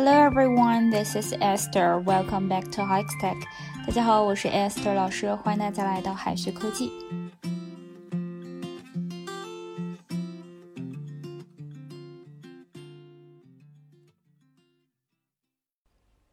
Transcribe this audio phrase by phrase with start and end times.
[0.00, 2.00] Hello everyone, this is Esther.
[2.00, 3.36] Welcome back to Hikes Tech.
[3.86, 6.92] 大家好，我是 Esther 老师，欢迎大家来到海学科技。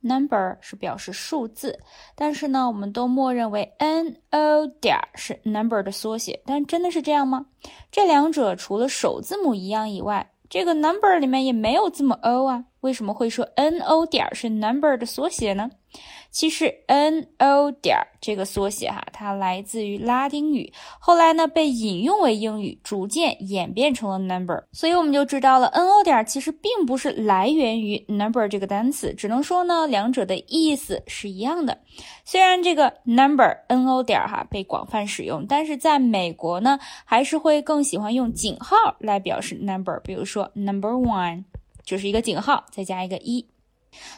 [0.06, 1.80] Number 是表示数字，
[2.14, 7.46] 但是呢，我们都默认为 n o 点是 number 的缩写，但真的是这样吗？
[7.90, 15.71] 这两者除了首字母一样以外， 这个 number 里面也没有字母 o 啊，为什么会说 n o 点是 number 的缩写呢？
[16.31, 24.63] 其实 n o 点这个缩写哈，它来自于拉丁语，后来呢被引用为英语，逐渐演变成了 number。
[24.73, 31.79] 所以我们就知道了 n o 点其实并不是来源于 number 这个单词，只能说呢两者的意思是一样的。
[32.25, 41.45] 虽然这个 number n o 点哈被广泛使用，但是在美国呢还是会更喜欢用井号来表示 number，比如说 number one
[41.85, 43.47] 就是一个井号，再加一个一。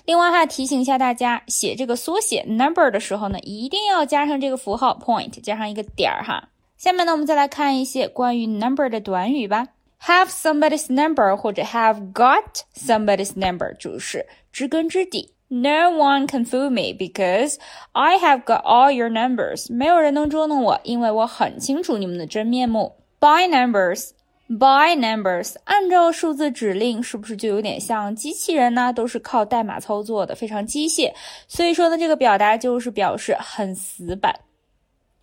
[0.05, 6.49] 另外还提醒一下大家，写这个缩写 number 的时候呢，一定要加上这个符号 point，加上一个点儿哈。
[6.77, 9.69] 下面呢，我们再来看一些关于 number 的短语吧。
[10.03, 15.35] Have somebody's number 或者 have got somebody's number 就是知根知底。
[15.49, 17.57] No one can fool me because
[17.93, 19.67] I have got all your numbers。
[19.71, 22.97] 没有人能捉弄我，因为我很清楚你们的真面目。
[23.19, 24.13] By numbers。
[24.51, 28.93] By numbers，按照数字指令，是不是就有点像机器人呢？
[28.93, 31.13] 都是靠代码操作的，非常机械。
[31.47, 34.41] 所以说呢，这个表达就是表示很死板。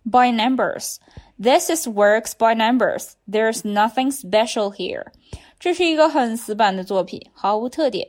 [0.02, 3.10] By numbers，this is works by numbers.
[3.30, 5.08] There's nothing special here。
[5.60, 8.08] 这是一个很死板的作品，毫无特点。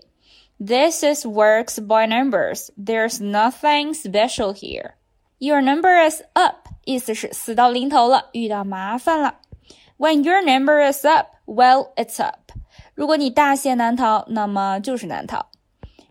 [0.57, 2.69] This is works by numbers.
[2.77, 4.91] There's nothing special here.
[5.39, 9.35] Your number is up，意思是死到临头了，遇到麻烦了。
[9.98, 12.52] When your number is up, well, it's up.
[12.94, 15.46] 如果你大限难逃，那么就是难逃。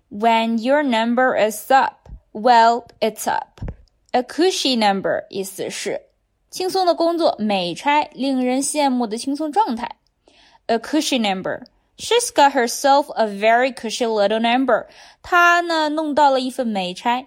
[0.09, 3.61] When your number is up, well, it's up.
[4.11, 6.01] A cushy number 意思是
[6.51, 9.97] 轻松的工作、美差、令人羡慕的轻松状态。
[10.67, 11.63] A cushy number.
[11.97, 14.87] She's got herself a very cushy little number.
[15.21, 17.25] 她呢弄到了一份美差。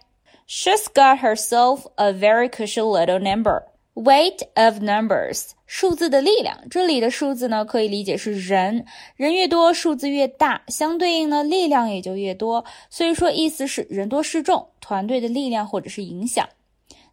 [0.49, 3.65] She's got herself a very cushy little number.
[3.94, 6.70] Weight of numbers，数字的力量。
[6.70, 8.86] 这里的数字呢，可以理解是人，
[9.18, 12.64] 人越多，数字越大，相对应呢，力量也就越多。
[12.90, 16.48] 所以说，意思是人多势众，团队的力量或者是影响。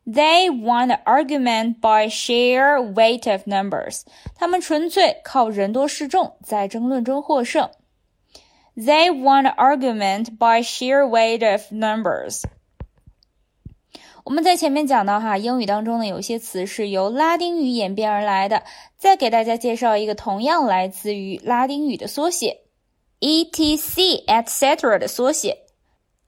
[0.06, 4.02] They won the argument by sheer weight of numbers。
[4.36, 7.68] 他们纯粹靠人多势众，在争论中获胜。
[8.76, 12.44] They won the argument by sheer weight of numbers。
[14.28, 18.62] 我们在前面讲到哈，英语当中呢，有些词是由拉丁语演变而来的。
[18.98, 22.58] 再给大家介绍一个同样来自于拉丁语的缩写
[23.20, 25.56] ，etc etc 的缩写，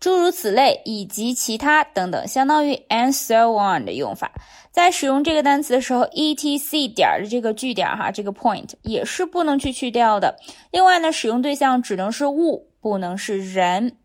[0.00, 4.32] 诸如此类以及其他等等，相当于 and so on 的用法。
[4.71, 10.38] 在使用这个单词的时候，etc 点的这个句点哈，这个 point 也是不能去去掉的。
[10.71, 13.99] 另外呢，使用对象只能是物，不能是人。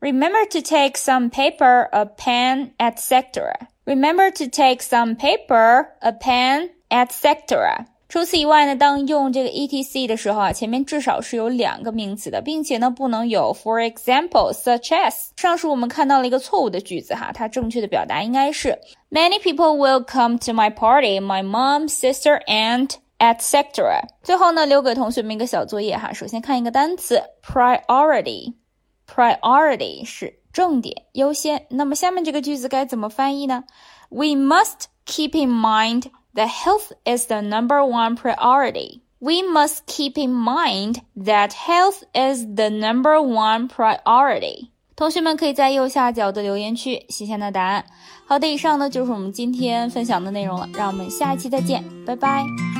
[0.00, 3.68] Remember to take some paper, a pen, etc.
[3.84, 7.86] Remember to take some paper, a pen, etc.
[8.08, 15.30] 除此以外呢，当用这个 etc 的时候啊，前面至少是有两个名词的，并且呢不能有 for example, such as。
[15.36, 18.78] 上述我们看到了一个错误的句子哈，它正确的表达应该是
[19.10, 24.02] Many people will come to my party, my mom, sister, aunt, etc.
[24.22, 28.54] 最后呢，留给同学们一个小作业哈，首先看一个单词 priority。
[29.13, 31.65] Priority 是重点优先。
[31.69, 33.65] 那么下面这个句子该怎么翻译呢
[34.09, 39.01] ？We must keep in mind that health is the number one priority.
[39.19, 44.69] We must keep in mind that health is the number one priority.
[44.95, 47.85] 同学们可以在右下角的留言区写下你的答案。
[48.25, 50.69] 好的，以上呢就是我们今天分享的内容了。
[50.73, 52.70] 让我们下一期再见，拜拜。